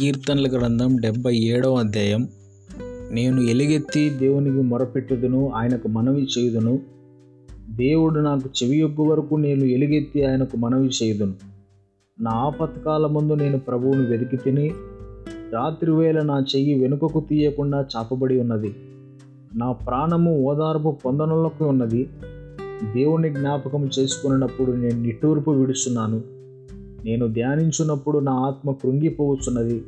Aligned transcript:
కీర్తనల 0.00 0.58
గ్రంథం 0.58 0.96
డెబ్బై 0.96 1.36
ఏడవ 1.36 1.74
అధ్యాయం. 1.74 2.28
నేను 3.10 3.40
ఎలుగెత్తి 3.40 4.10
దేవునికి 4.10 4.56
మొరపెట్టుదును 4.56 5.50
ఆయనకు 5.50 5.88
మనవి 5.88 6.26
చేయుదును. 6.38 6.78
దేవుడు 7.70 8.20
నాకు 8.20 8.48
చెవియొగ్గు 8.62 9.02
వరకు 9.02 9.34
నేను 9.34 9.64
ఎలుగెత్తి 9.64 10.24
ఆయనకు 10.24 10.56
మనవి 10.56 10.90
చేయుదును. 11.02 11.32
నా 12.20 12.30
ఆపత్కాల 12.30 13.06
ముందు 13.06 13.32
నేను 13.32 13.58
ప్రభువుని 13.58 14.06
వెతికి 14.06 14.36
తిని 14.36 14.68
రాత్రివేళ 15.52 16.22
నా 16.22 16.44
చెయ్యి 16.56 16.74
వెనుకకు 16.74 17.20
తీయకుండా 17.20 17.86
చాపబడి 17.96 18.40
ఉన్నది. 18.40 18.74
నా 19.54 19.72
ప్రాణము 19.72 20.38
ఓదార్పు 20.38 20.96
పొందనులకు 21.04 21.64
ఉన్నది. 21.64 22.08
దేవుని 22.94 23.30
జ్ఞాపకం 23.30 23.88
చేసుకున్నప్పుడు 23.98 24.72
నేను 24.72 25.02
నిట్టూర్పు 25.02 25.50
విడుస్తున్నాను 25.50 26.40
నేను 27.04 27.26
ధ్యానించున్నప్పుడు 27.26 28.18
నా 28.18 28.32
ఆత్మ 28.32 28.70
కృంగిపోవచ్చున్నది. 28.70 29.82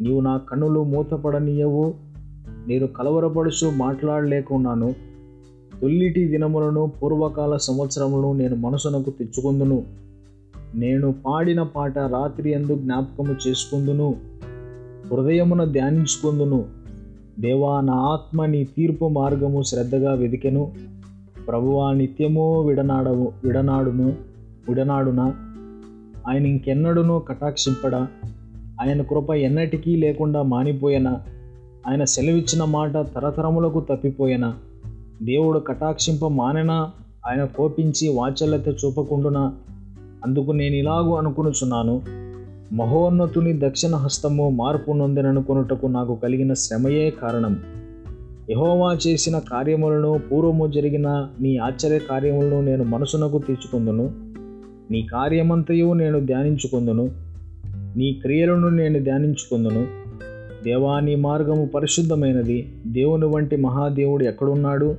నీవు 0.00 0.20
నా 0.20 0.36
కన్నులు 0.36 0.84
మూతపడనీయవు 0.84 1.94
నేను 2.68 2.86
కలవరపడుచు 2.86 3.70
మాట్లాడలేకున్నాను. 3.70 4.94
తొల్లిటి 5.82 6.28
దినములను 6.28 6.92
పూర్వకాల 7.02 7.56
సంవత్సరములను 7.56 8.32
నేను 8.32 8.56
మనసునకు 8.56 9.10
తెచ్చుకుందును. 9.10 9.82
నేను 10.74 11.14
పాడిన 11.26 11.62
పాట 11.62 11.98
రాత్రి 11.98 12.50
ఎందు 12.50 12.76
జ్ఞాపకము 12.76 13.48
చేసుకుందును. 13.48 14.14
హృదయమున 15.10 15.64
ధ్యానించుకుందును. 15.64 16.64
దేవా 17.40 17.80
నా 17.80 17.92
ఆత్మ 17.92 18.44
నీ 18.44 18.64
తీర్పు 18.64 19.08
మార్గము 19.08 19.62
శ్రద్ధగా 19.62 20.12
వెదికెను. 20.12 20.72
ప్రభువా 21.48 21.92
నిత్యమో 21.92 22.60
విడనాడవు 22.60 23.32
విడనాడును 23.44 24.12
విడనాడున? 24.68 25.20
ఆయన 26.28 26.46
ఇంకెన్నడునూ 26.46 27.18
కటాక్షింపడా? 27.18 28.08
ఆయన 28.80 29.02
కృప 29.02 29.30
ఎన్నటికీ 29.30 29.96
లేకుండా 29.96 30.42
మానిపోయినా? 30.42 31.20
ఆయన 31.88 32.04
సెలవిచ్చిన 32.04 32.64
మాట 32.64 32.92
తరతరములకు 32.92 33.80
తప్పిపోయినా? 33.80 34.58
దేవుడు 35.22 35.58
కటాక్షింప 35.58 36.26
మానెనా? 36.26 36.90
ఆయన 37.26 37.44
కోపించి 37.44 38.08
వాచల్యత 38.08 38.68
చూపకుండునా? 38.68 39.52
అందుకు 40.24 40.52
నేను 40.52 40.74
ఇలాగూ 40.74 41.14
అనుకునుచున్నాను. 41.14 42.02
మహోన్నతుని 42.72 43.60
దక్షిణ 43.60 43.94
హస్తము 43.94 44.50
మార్పు 44.50 44.92
నొందిననుకొనుటకు 44.92 45.86
నాకు 45.86 46.14
కలిగిన 46.14 46.54
శ్రమయే 46.54 47.10
కారణం. 47.10 47.60
యహోవా 48.50 48.98
చేసిన 49.06 49.38
కార్యములను 49.38 50.20
పూర్వము 50.32 50.66
జరిగిన 50.66 51.28
నీ 51.40 51.56
ఆశ్చర్య 51.56 51.98
కార్యములను 51.98 52.60
నేను 52.60 52.84
మనసునకు 52.84 53.38
తీర్చుకుందును. 53.38 54.10
నీ 54.90 55.06
కార్యమంతయు 55.12 55.92
నేను 55.92 56.20
ధ్యానించుకుందును. 56.20 57.23
నీ 57.96 58.12
క్రియలను 58.12 58.68
నేను 58.68 59.02
ధ్యానించుకుందును. 59.02 59.86
దేవా 60.64 61.00
నీ 61.00 61.14
మార్గము 61.14 61.66
పరిశుద్ధమైనది. 61.66 62.72
దేవుని 62.86 63.24
వంటి 63.24 63.56
మహాదేవుడు 63.56 64.24
ఎక్కడున్నాడు? 64.24 64.94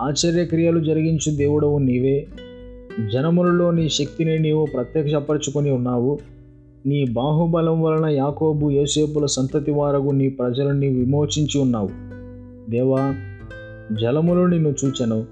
ఆశ్చర్యక్రియలు 0.00 0.80
జరిగించు 0.80 1.36
దేవుడవు 1.36 1.78
నీవే. 1.78 2.26
జనములలో 3.14 3.70
నీ 3.70 3.88
శక్తిని 3.88 4.38
నీవు 4.38 4.66
ప్రత్యక్షపరచుకొని 4.66 5.70
ఉన్నావు. 5.70 6.18
నీ 6.86 7.04
బాహుబలం 7.04 7.82
వలన 7.82 8.06
యాకోబు 8.06 8.70
యోసేపుల 8.70 9.26
సంతతి 9.26 9.70
వారగు 9.70 10.10
నీ 10.10 10.28
ప్రజలని 10.28 10.88
విమోచించి 10.88 11.60
ఉన్నావు. 11.60 11.90
దేవా 12.70 13.14
జలములు 14.00 14.46
నిన్ను 14.46 14.74
చూచెను. 14.84 15.26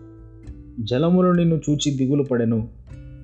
జలములు 0.81 1.31
నిన్ను 1.31 1.61
చూచి 1.71 1.95
దిగులు 1.95 2.23
పడెను. 2.23 2.69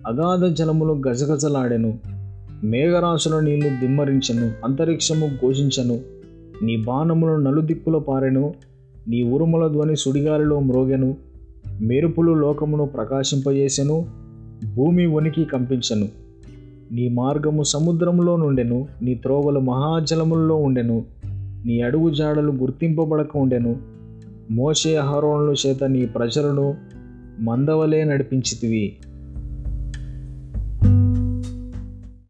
అగాధ 0.07 0.53
జలములు 0.53 1.03
గజగజలాడెను. 1.09 2.22
మేఘరాశుల 2.65 3.41
నీళ్ళు 3.41 3.81
దిమ్మరించను 3.81 4.53
అంతరిక్షము 4.65 5.27
ఘోషించను. 5.27 6.01
నీ 6.63 6.77
బాణములు 6.77 7.37
నలుదిక్కుల 7.37 7.99
పారెను 7.99 8.55
నీ 9.09 9.23
ఉరుముల 9.23 9.69
ధ్వని 9.69 9.97
సుడిగాలిలో 9.97 10.61
మ్రోగెను. 10.61 11.17
మెరుపులు 11.81 12.33
లోకమును 12.33 12.85
ప్రకాశింపజేసెను 12.87 14.07
భూమి 14.75 15.07
వణికి 15.07 15.45
కంపించెను. 15.45 16.09
నీ 16.93 17.09
మార్గము 17.09 17.63
సముద్రంలో 17.63 18.37
నుండెను 18.37 18.87
నీ 19.03 19.15
త్రోవలు 19.15 19.61
మహాజలముల్లో 19.61 20.57
ఉండెను. 20.57 21.05
నీ 21.67 21.81
అడుగు 21.81 22.11
జాడలు 22.11 22.53
గుర్తింపబడక 22.53 23.37
ఉండెను. 23.37 23.77
మోసే 24.51 24.97
హరోణుల 24.97 25.55
చేత 25.67 25.85
నీ 25.85 26.07
ప్రజలను 26.07 26.75
మందవలే 27.41 28.05
నడిపించితివి. 28.05 28.93